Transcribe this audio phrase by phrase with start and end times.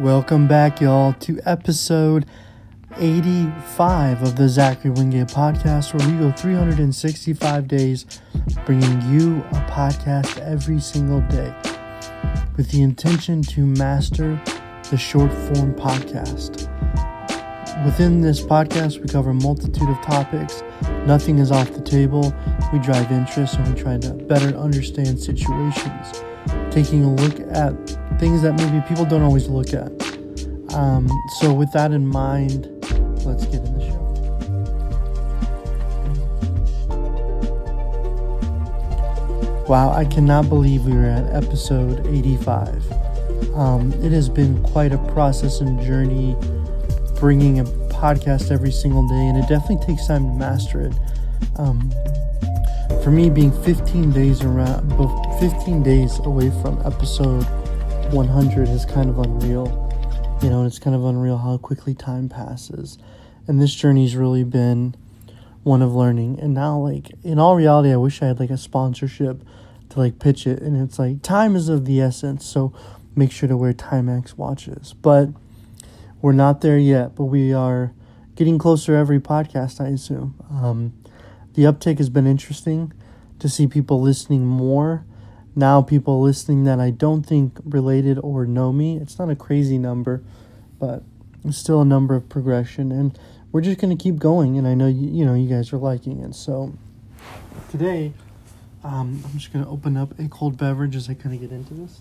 [0.00, 2.24] Welcome back, y'all, to episode
[2.98, 8.06] 85 of the Zachary Wingate podcast, where we go 365 days
[8.64, 11.52] bringing you a podcast every single day
[12.56, 14.40] with the intention to master
[14.88, 16.72] the short form podcast.
[17.84, 20.62] Within this podcast, we cover a multitude of topics.
[21.06, 22.32] Nothing is off the table.
[22.72, 26.22] We drive interest and we try to better understand situations,
[26.70, 29.90] taking a look at things that maybe people don't always look at.
[30.74, 31.08] Um,
[31.40, 32.66] so, with that in mind,
[33.24, 33.98] let's get in the show.
[39.68, 42.92] Wow, I cannot believe we are at episode 85.
[43.54, 46.36] Um, it has been quite a process and journey
[47.18, 50.94] bringing a podcast every single day, and it definitely takes time to master it.
[51.56, 51.92] Um,
[53.02, 54.90] for me, being 15 days around,
[55.40, 57.46] 15 days away from episode
[58.12, 59.66] 100 is kind of unreal.
[60.42, 62.96] You know, it's kind of unreal how quickly time passes.
[63.46, 64.94] And this journey's really been
[65.62, 66.40] one of learning.
[66.40, 69.42] And now, like, in all reality, I wish I had like a sponsorship
[69.90, 70.62] to like pitch it.
[70.62, 72.46] And it's like, time is of the essence.
[72.46, 72.72] So
[73.14, 74.94] make sure to wear Timex watches.
[74.94, 75.28] But
[76.22, 77.92] we're not there yet, but we are
[78.36, 80.34] getting closer every podcast, I assume.
[80.50, 80.94] Um,
[81.54, 82.92] the uptake has been interesting
[83.38, 85.04] to see people listening more
[85.58, 88.96] now people listening that I don't think related or know me.
[88.96, 90.22] It's not a crazy number,
[90.78, 91.02] but
[91.44, 93.18] it's still a number of progression and
[93.50, 95.78] we're just going to keep going and I know you, you know you guys are
[95.78, 96.34] liking it.
[96.34, 96.74] So
[97.70, 98.12] today
[98.84, 101.50] um, I'm just going to open up a cold beverage as I kind of get
[101.50, 102.00] into this.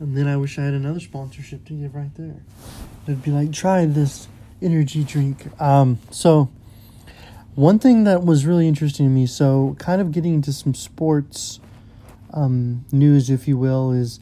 [0.00, 2.42] And then I wish I had another sponsorship to give right there.
[3.06, 4.28] It'd be like, try this
[4.60, 5.48] energy drink.
[5.60, 6.50] Um, so
[7.58, 11.58] one thing that was really interesting to me, so kind of getting into some sports
[12.32, 14.20] um, news, if you will, is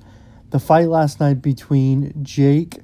[0.52, 2.78] the fight last night between Jake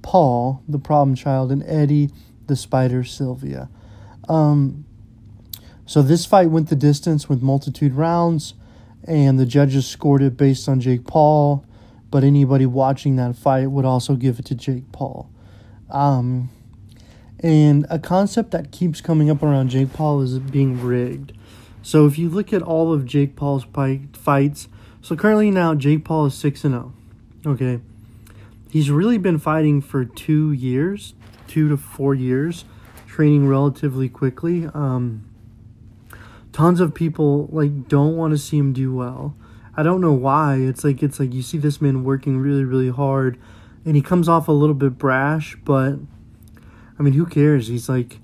[0.00, 2.10] Paul, the problem child, and Eddie,
[2.46, 3.68] the spider Silva.
[4.28, 4.84] Um,
[5.86, 8.54] so this fight went the distance with multitude rounds,
[9.02, 11.64] and the judges scored it based on Jake Paul.
[12.12, 15.28] But anybody watching that fight would also give it to Jake Paul.
[15.90, 16.48] Um,
[17.42, 21.32] and a concept that keeps coming up around Jake Paul is being rigged.
[21.82, 23.64] So if you look at all of Jake Paul's
[24.12, 24.68] fights,
[25.00, 26.92] so currently now Jake Paul is 6 and 0.
[27.46, 27.80] Okay.
[28.70, 31.14] He's really been fighting for 2 years,
[31.48, 32.64] 2 to 4 years,
[33.06, 34.68] training relatively quickly.
[34.74, 35.26] Um
[36.52, 39.34] tons of people like don't want to see him do well.
[39.76, 40.56] I don't know why.
[40.56, 43.38] It's like it's like you see this man working really really hard
[43.84, 45.98] and he comes off a little bit brash, but
[47.00, 47.68] I mean, who cares?
[47.68, 48.18] He's like,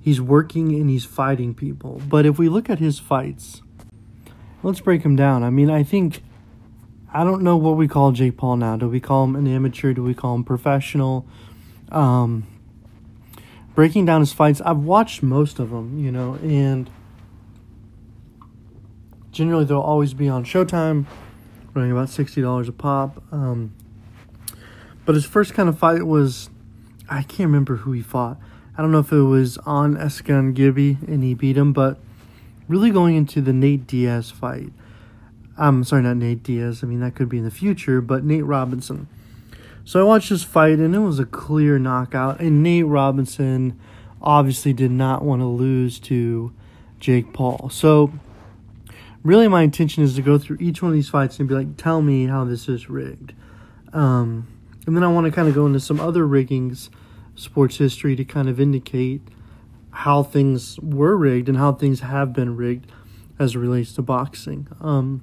[0.00, 2.00] he's working and he's fighting people.
[2.08, 3.60] But if we look at his fights,
[4.62, 5.42] let's break him down.
[5.42, 6.22] I mean, I think,
[7.12, 8.76] I don't know what we call Jake Paul now.
[8.76, 9.92] Do we call him an amateur?
[9.92, 11.26] Do we call him professional?
[11.90, 12.46] Um,
[13.74, 16.88] breaking down his fights, I've watched most of them, you know, and
[19.32, 21.06] generally they'll always be on Showtime,
[21.74, 23.24] running about $60 a pop.
[23.32, 23.74] Um,
[25.04, 26.48] but his first kind of fight was
[27.10, 28.38] I can't remember who he fought.
[28.78, 31.98] I don't know if it was AnEsonGib and he beat him, but
[32.68, 34.72] really going into the Nate Diaz fight.
[35.58, 36.82] I'm sorry, not Nate Diaz.
[36.82, 39.08] I mean, that could be in the future, but Nate Robinson.
[39.84, 42.40] So I watched this fight and it was a clear knockout.
[42.40, 43.78] And Nate Robinson
[44.22, 46.52] obviously did not want to lose to
[47.00, 47.70] Jake Paul.
[47.70, 48.12] So
[49.24, 51.76] really, my intention is to go through each one of these fights and be like,
[51.76, 53.32] tell me how this is rigged.
[53.92, 54.46] Um,
[54.86, 56.90] and then I want to kind of go into some other riggings
[57.34, 59.22] sports history to kind of indicate
[59.90, 62.90] how things were rigged and how things have been rigged
[63.38, 64.68] as it relates to boxing.
[64.80, 65.22] Um,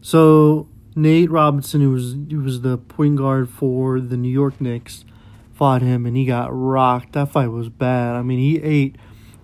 [0.00, 5.04] so Nate Robinson, who was who was the point guard for the New York Knicks,
[5.52, 7.12] fought him and he got rocked.
[7.12, 8.16] That fight was bad.
[8.16, 8.96] I mean, he ate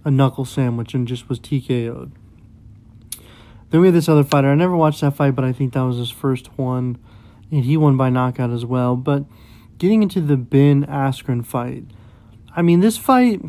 [0.05, 2.13] a knuckle sandwich and just was TKO'd.
[3.71, 4.49] Then we had this other fighter.
[4.51, 6.99] I never watched that fight, but I think that was his first one,
[7.51, 8.97] and he won by knockout as well.
[8.97, 9.25] But
[9.79, 11.85] getting into the Ben Askren fight.
[12.55, 13.41] I mean, this fight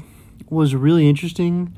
[0.49, 1.75] was really interesting.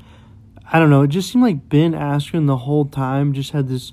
[0.72, 3.92] I don't know, it just seemed like Ben Askren the whole time just had this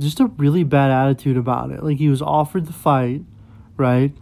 [0.00, 1.82] just a really bad attitude about it.
[1.82, 3.22] Like he was offered the fight,
[3.76, 4.12] right?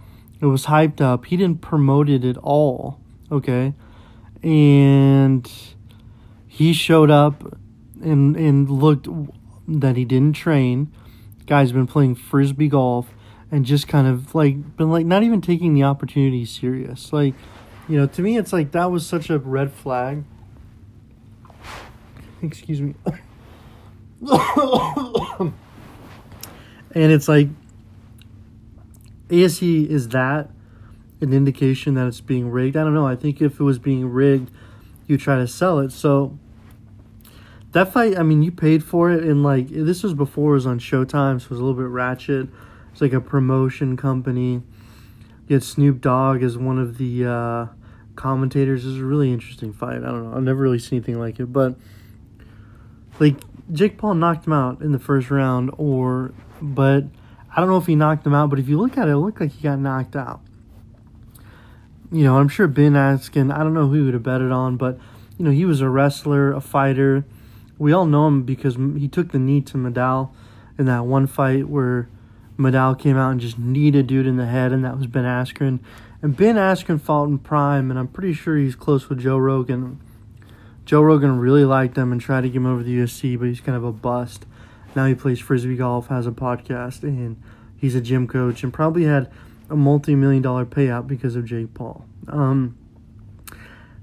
[0.40, 1.26] It was hyped up.
[1.26, 3.74] He didn't promote it at all, okay?
[4.42, 5.50] And
[6.46, 7.58] he showed up
[8.02, 9.08] and and looked
[9.68, 10.92] that he didn't train.
[11.46, 13.12] Guy's been playing frisbee golf
[13.50, 17.12] and just kind of like been like not even taking the opportunity serious.
[17.12, 17.34] Like,
[17.88, 20.24] you know, to me it's like that was such a red flag.
[22.42, 22.94] Excuse me.
[26.92, 27.48] and it's like
[29.30, 30.50] ASE is that
[31.20, 32.76] an indication that it's being rigged?
[32.76, 33.06] I don't know.
[33.06, 34.50] I think if it was being rigged,
[35.06, 35.92] you try to sell it.
[35.92, 36.38] So
[37.72, 40.66] that fight, I mean, you paid for it, and like this was before it was
[40.66, 42.48] on Showtime, so it was a little bit ratchet.
[42.92, 44.62] It's like a promotion company.
[45.48, 47.66] Had Snoop Dogg as one of the uh,
[48.14, 48.84] commentators.
[48.84, 49.96] It was a really interesting fight.
[49.96, 50.36] I don't know.
[50.36, 51.74] I've never really seen anything like it, but
[53.18, 53.36] like
[53.72, 56.32] Jake Paul knocked him out in the first round, or
[56.62, 57.04] but
[57.54, 58.48] I don't know if he knocked him out.
[58.48, 60.40] But if you look at it, it looked like he got knocked out.
[62.12, 63.52] You know, I'm sure Ben Askren.
[63.52, 64.98] I don't know who he would have betted on, but
[65.36, 67.24] you know, he was a wrestler, a fighter
[67.80, 70.30] we all know him because he took the knee to Masvidal
[70.78, 72.10] in that one fight where
[72.60, 75.24] Masvidal came out and just kneed a dude in the head, and that was Ben
[75.24, 75.80] Askren.
[76.22, 80.00] And Ben Askren fought in Prime, and I'm pretty sure he's close with Joe Rogan.
[80.84, 83.60] Joe Rogan really liked him and tried to get him over the UFC, but he's
[83.60, 84.44] kind of a bust.
[84.94, 87.40] Now he plays frisbee golf, has a podcast, and
[87.76, 89.30] he's a gym coach, and probably had
[89.70, 92.04] a multi-million dollar payout because of Jake Paul.
[92.28, 92.76] Um,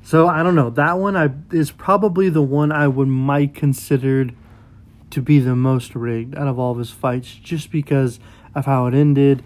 [0.01, 0.69] so I don't know.
[0.69, 4.33] That one I is probably the one I would might considered
[5.09, 8.19] to be the most rigged out of all of his fights, just because
[8.55, 9.43] of how it ended.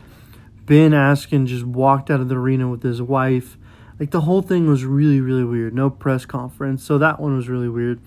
[0.65, 3.57] Ben Askren just walked out of the arena with his wife.
[4.00, 5.74] Like the whole thing was really, really weird.
[5.74, 6.83] No press conference.
[6.83, 8.00] So that one was really weird.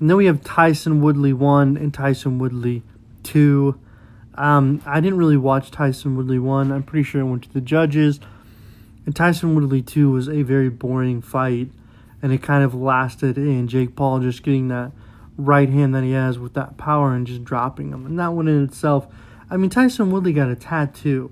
[0.00, 2.82] And then we have Tyson Woodley 1 and Tyson Woodley
[3.22, 3.78] 2.
[4.34, 6.72] Um, I didn't really watch Tyson Woodley 1.
[6.72, 8.18] I'm pretty sure it went to the judges.
[9.06, 11.68] And Tyson Woodley 2 was a very boring fight,
[12.22, 14.92] and it kind of lasted in Jake Paul just getting that
[15.36, 18.06] right hand that he has with that power and just dropping him.
[18.06, 19.06] And that one in itself,
[19.54, 21.30] I mean, Tyson Woodley got a tattoo.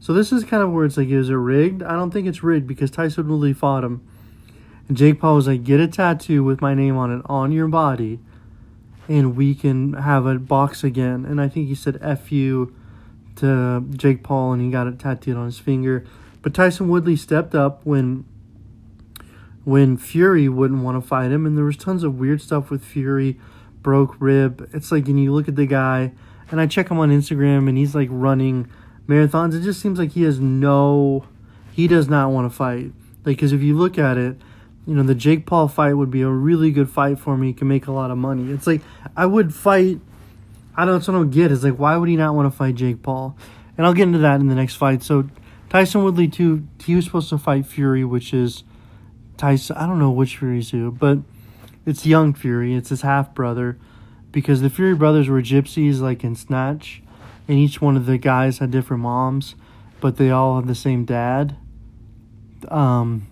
[0.00, 1.82] So this is kind of where it's like, is it rigged?
[1.82, 4.00] I don't think it's rigged because Tyson Woodley fought him.
[4.88, 7.68] And Jake Paul was like, get a tattoo with my name on it on your
[7.68, 8.18] body,
[9.08, 11.26] and we can have a box again.
[11.26, 12.74] And I think he said F you
[13.36, 16.06] to Jake Paul, and he got it tattooed on his finger.
[16.40, 18.24] But Tyson Woodley stepped up when
[19.64, 22.82] when Fury wouldn't want to fight him, and there was tons of weird stuff with
[22.82, 23.38] Fury,
[23.82, 24.66] broke rib.
[24.72, 26.12] It's like, and you look at the guy,
[26.50, 28.68] and I check him on Instagram, and he's like running
[29.08, 29.54] marathons.
[29.54, 31.24] It just seems like he has no,
[31.72, 32.92] he does not want to fight.
[33.24, 34.36] Like, because if you look at it,
[34.86, 37.48] you know, the Jake Paul fight would be a really good fight for me.
[37.48, 38.52] He can make a lot of money.
[38.52, 38.82] It's like
[39.16, 40.00] I would fight.
[40.76, 40.94] I don't.
[40.94, 41.50] That's what I don't get.
[41.50, 43.36] Is like, why would he not want to fight Jake Paul?
[43.76, 45.02] And I'll get into that in the next fight.
[45.02, 45.28] So
[45.70, 46.66] Tyson Woodley too.
[46.84, 48.62] He was supposed to fight Fury, which is
[49.36, 49.76] Tyson.
[49.76, 51.18] I don't know which Fury's who, but
[51.86, 52.74] it's young Fury.
[52.74, 53.78] It's his half brother,
[54.34, 57.00] because the Fury brothers were gypsies, like in Snatch,
[57.46, 59.54] and each one of the guys had different moms,
[60.00, 61.56] but they all had the same dad.
[62.68, 63.28] Um,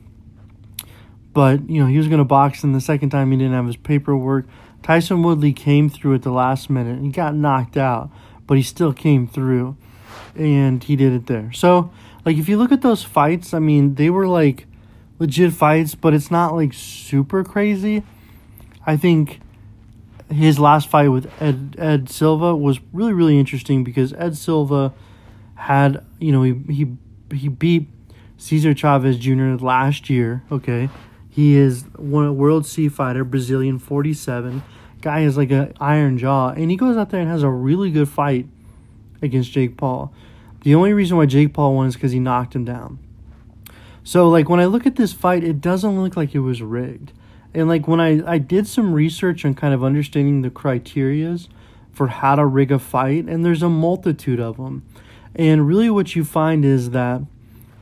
[1.34, 3.76] but you know he was gonna box, and the second time he didn't have his
[3.76, 4.46] paperwork.
[4.82, 7.00] Tyson Woodley came through at the last minute.
[7.02, 8.10] He got knocked out,
[8.46, 9.76] but he still came through,
[10.36, 11.52] and he did it there.
[11.52, 11.90] So
[12.24, 14.66] like if you look at those fights, I mean, they were like
[15.18, 18.04] legit fights, but it's not like super crazy.
[18.86, 19.40] I think
[20.32, 24.92] his last fight with Ed Ed Silva was really really interesting because Ed Silva
[25.54, 26.96] had, you know, he he
[27.32, 27.88] he beat
[28.36, 29.54] Cesar Chavez Jr.
[29.64, 30.88] last year, okay?
[31.28, 34.62] He is one world C fighter, Brazilian 47.
[35.00, 37.90] Guy is like an iron jaw and he goes out there and has a really
[37.90, 38.46] good fight
[39.22, 40.12] against Jake Paul.
[40.62, 42.98] The only reason why Jake Paul won is because he knocked him down.
[44.04, 47.12] So like when I look at this fight, it doesn't look like it was rigged.
[47.54, 51.48] And like when I, I did some research on kind of understanding the criterias
[51.92, 54.82] for how to rig a fight, and there's a multitude of them.
[55.34, 57.22] And really what you find is that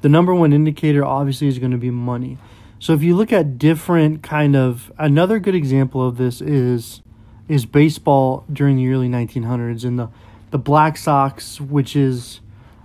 [0.02, 2.38] the number one indicator obviously is going to be money.
[2.78, 7.02] So if you look at different kind of another good example of this is
[7.48, 10.08] is baseball during the early 1900s and the
[10.50, 12.40] the Black Sox, which is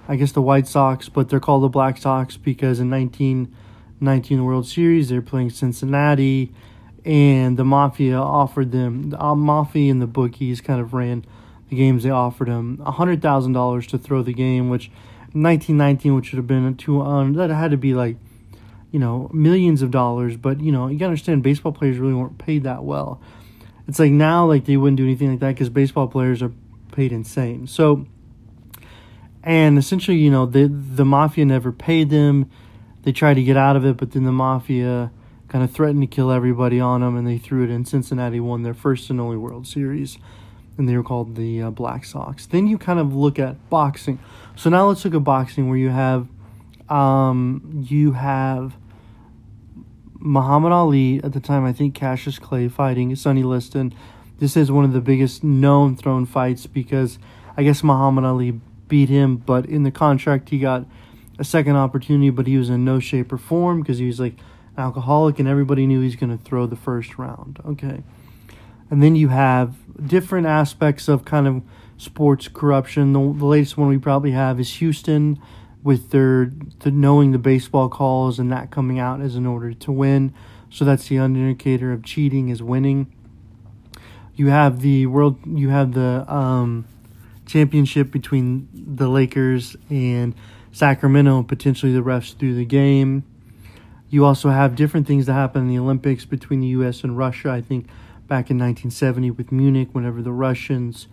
[0.08, 4.68] I guess the White Sox, but they're called the Black Sox because in 1919 World
[4.68, 6.52] Series they're playing Cincinnati,
[7.06, 11.24] and the Mafia offered them the uh, Mafia and the bookies kind of ran
[11.70, 12.04] the games.
[12.04, 12.50] They offered
[13.22, 14.90] thousand dollars to throw the game, which
[15.34, 18.18] 1919, which would have been a two on that had to be like
[18.92, 20.36] you know millions of dollars.
[20.36, 23.22] But you know you gotta understand baseball players really weren't paid that well.
[23.88, 26.52] It's like now like they wouldn't do anything like that because baseball players are
[26.92, 27.68] paid insane.
[27.68, 28.08] So
[29.44, 32.50] and essentially, you know, the the mafia never paid them.
[33.04, 35.12] They tried to get out of it, but then the mafia
[35.56, 37.86] kind of threatened to kill everybody on them, and they threw it in.
[37.86, 40.18] Cincinnati won their first and only World Series,
[40.78, 42.46] and they were called the uh, Black Sox.
[42.46, 44.20] Then you kind of look at boxing.
[44.58, 46.28] So now let's look at boxing, where you have,
[46.90, 48.76] um, you have
[50.20, 51.64] Muhammad Ali at the time.
[51.64, 53.94] I think Cassius Clay fighting Sonny Liston.
[54.40, 57.18] This is one of the biggest known thrown fights because
[57.56, 58.60] I guess Muhammad Ali
[58.90, 60.86] beat him, but in the contract he got
[61.40, 64.36] a second opportunity, but he was in no shape or form because he was like
[64.78, 67.60] alcoholic and everybody knew he's going to throw the first round.
[67.66, 68.04] Okay.
[68.90, 69.76] And then you have
[70.08, 71.64] different aspects of kind of
[71.98, 73.14] sports corruption.
[73.14, 75.40] The, the latest one we probably have is Houston
[75.84, 79.92] with their the knowing the baseball calls and that coming out as an order to
[79.92, 80.34] win.
[80.70, 83.12] So that's the indicator of cheating is winning.
[84.36, 85.40] You have the world.
[85.46, 86.86] You have the um,
[87.46, 90.36] championship between the Lakers and
[90.72, 91.44] Sacramento.
[91.44, 93.24] Potentially the refs through the game.
[94.10, 97.04] You also have different things that happen in the Olympics between the U.S.
[97.04, 97.50] and Russia.
[97.50, 97.88] I think
[98.28, 101.08] back in 1970 with Munich, whenever the Russians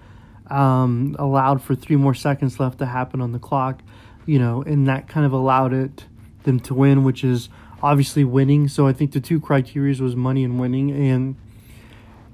[0.51, 3.83] um, allowed for three more seconds left to happen on the clock,
[4.27, 6.05] you know, and that kind of allowed it
[6.45, 7.49] them to win, which is
[7.83, 8.69] obviously winning.
[8.69, 11.37] So I think the two criteria was money and winning, and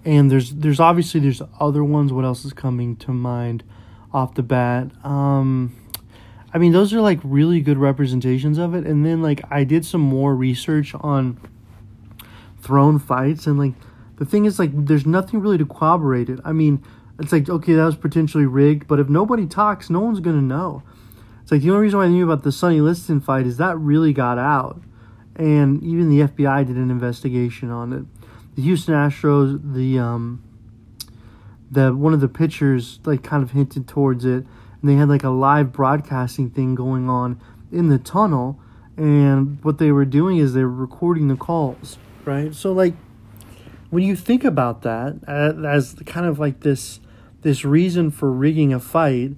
[0.04, 2.12] and there's there's obviously there's other ones.
[2.12, 3.64] What else is coming to mind
[4.12, 4.90] off the bat?
[5.04, 5.76] Um,
[6.52, 8.86] I mean, those are like really good representations of it.
[8.86, 11.38] And then like I did some more research on
[12.60, 13.74] throne fights, and like
[14.16, 16.40] the thing is like there's nothing really to corroborate it.
[16.44, 16.82] I mean,
[17.18, 20.82] it's like okay, that was potentially rigged, but if nobody talks, no one's gonna know.
[21.42, 23.78] It's like the only reason why I knew about the Sonny Liston fight is that
[23.78, 24.82] really got out,
[25.36, 28.04] and even the FBI did an investigation on it.
[28.54, 30.42] The Houston Astros, the um,
[31.70, 34.44] the one of the pitchers like kind of hinted towards it,
[34.80, 38.60] and they had like a live broadcasting thing going on in the tunnel,
[38.96, 42.54] and what they were doing is they were recording the calls, right?
[42.54, 42.94] So like
[43.90, 47.00] when you think about that as kind of like this
[47.42, 49.32] this reason for rigging a fight,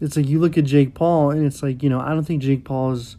[0.00, 2.42] it's like you look at Jake Paul and it's like, you know, I don't think
[2.42, 3.16] Jake Paul is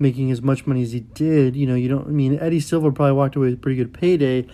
[0.00, 1.56] making as much money as he did.
[1.56, 3.94] You know, you don't I mean Eddie Silva probably walked away with a pretty good
[3.94, 4.46] payday.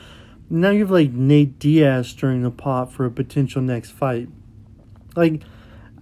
[0.50, 4.28] Now you have like Nate Diaz stirring the pot for a potential next fight.
[5.16, 5.42] Like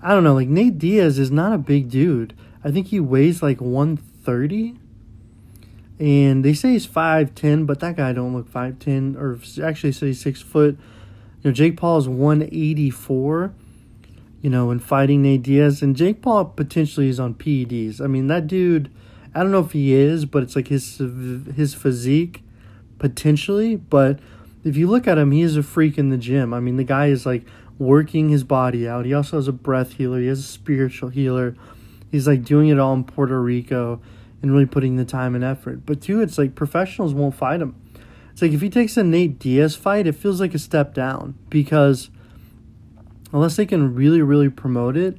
[0.02, 2.34] I don't know, like Nate Diaz is not a big dude.
[2.64, 4.78] I think he weighs like 130
[6.00, 10.42] and they say he's 5'10 but that guy don't look 5'10 or actually say 6
[10.42, 10.76] foot.
[11.42, 13.54] You know jake paul is 184
[14.40, 15.82] you know and fighting nate diaz.
[15.82, 18.90] And jake paul potentially is on ped's i mean that dude
[19.34, 22.42] i don't know if he is but it's like his his physique
[23.02, 23.76] potentially.
[23.76, 24.20] But
[24.64, 26.54] if you look at him he is a freak in the gym.
[26.54, 27.44] I mean the guy is like
[27.78, 31.56] working his body out he also has a breath healer he has a spiritual healer
[32.10, 34.00] he's like doing it all in puerto rico
[34.42, 35.86] and really putting the time and effort.
[35.86, 37.76] But two, it's like professionals won't fight him.
[38.32, 41.38] It's like if he takes a Nate Diaz fight, it feels like a step down
[41.48, 42.10] because
[43.32, 45.16] unless they can really, really promote it,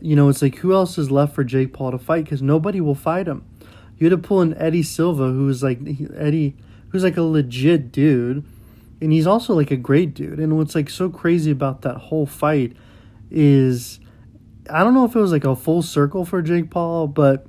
[0.00, 2.24] you know, it's like who else is left for Jake Paul to fight?
[2.24, 3.44] Because nobody will fight him.
[3.98, 5.78] You had to pull in Eddie Silva, who's like
[6.16, 6.56] Eddie,
[6.88, 8.44] who's like a legit dude,
[9.00, 10.38] and he's also like a great dude.
[10.38, 12.74] And what's like so crazy about that whole fight
[13.30, 14.00] is,
[14.70, 17.46] I don't know if it was like a full circle for Jake Paul, but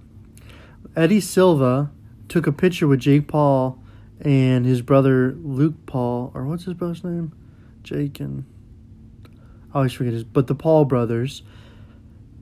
[0.96, 1.92] Eddie Silva
[2.28, 3.82] took a picture with Jake Paul
[4.20, 7.34] and his brother Luke Paul, or what's his brother's name?
[7.84, 8.46] Jake and
[9.74, 11.44] I always forget his, but the Paul brothers.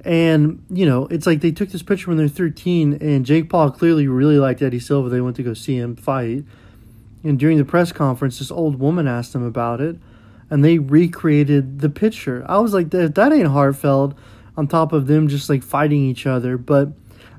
[0.04, 3.72] And you know, it's like they took this picture when they're 13, and Jake Paul
[3.72, 5.10] clearly really liked Eddie Silva.
[5.10, 6.46] They went to go see him fight,
[7.26, 9.98] and during the press conference, this old woman asked him about it,
[10.50, 12.46] and they recreated the picture.
[12.48, 14.16] I was like, that that ain't heartfelt.
[14.58, 16.94] On top of them just like fighting each other, but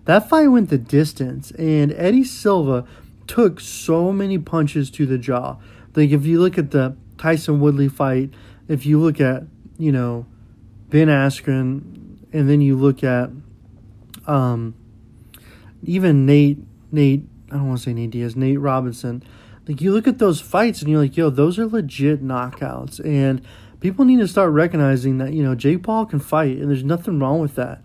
[0.05, 2.85] that fight went the distance, and Eddie Silva
[3.26, 5.57] took so many punches to the jaw.
[5.95, 8.35] Like if you look at the Tyson Woodley fight,
[8.69, 9.45] if you look at
[9.78, 10.26] you know
[10.90, 13.31] Ben Askren, and then you look at
[14.26, 14.75] um,
[15.85, 16.59] even Nate
[16.93, 19.23] Nate I don't want to say Nate Diaz Nate Robinson.
[19.68, 23.42] Like you look at those fights and you're like, yo, those are legit knockouts, and
[23.80, 27.18] people need to start recognizing that you know Jake Paul can fight, and there's nothing
[27.18, 27.80] wrong with that.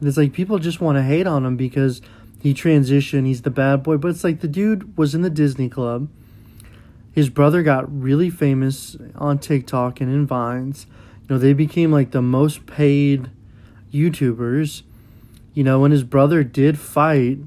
[0.00, 2.02] And it's like people just want to hate on him because
[2.42, 3.96] he transitioned, he's the bad boy.
[3.96, 6.08] But it's like the dude was in the Disney Club.
[7.12, 10.86] His brother got really famous on TikTok and in Vines.
[11.22, 13.30] You know, they became like the most paid
[13.92, 14.82] YouTubers.
[15.54, 17.38] You know, when his brother did fight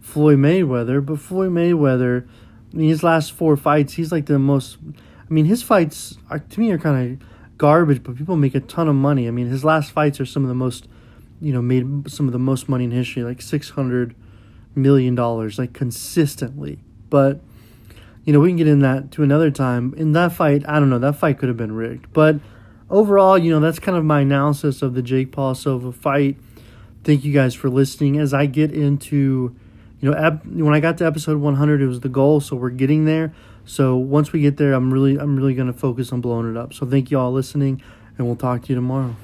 [0.00, 2.28] Floyd Mayweather, but Floyd Mayweather,
[2.74, 4.78] in his last four fights, he's like the most.
[4.86, 8.60] I mean, his fights are, to me are kind of garbage, but people make a
[8.60, 9.26] ton of money.
[9.26, 10.86] I mean, his last fights are some of the most
[11.40, 14.14] you know, made some of the most money in history, like six hundred
[14.74, 16.78] million dollars, like consistently.
[17.10, 17.40] But
[18.24, 19.92] you know, we can get in that to another time.
[19.98, 22.12] In that fight, I don't know, that fight could have been rigged.
[22.12, 22.36] But
[22.88, 26.38] overall, you know, that's kind of my analysis of the Jake Paul Silva fight.
[27.04, 28.18] Thank you guys for listening.
[28.18, 29.54] As I get into,
[30.04, 33.06] you know, when I got to episode 100, it was the goal, so we're getting
[33.06, 33.32] there.
[33.64, 36.58] So once we get there, I'm really, I'm really going to focus on blowing it
[36.58, 36.74] up.
[36.74, 37.80] So thank you all listening,
[38.18, 39.16] and we'll talk to you tomorrow.